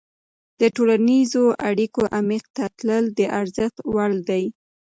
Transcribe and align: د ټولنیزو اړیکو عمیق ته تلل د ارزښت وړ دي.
د 0.59 0.61
ټولنیزو 0.75 1.43
اړیکو 1.69 2.01
عمیق 2.19 2.45
ته 2.55 2.63
تلل 2.77 3.05
د 3.17 3.19
ارزښت 3.39 3.77
وړ 3.93 4.11
دي. 4.29 4.43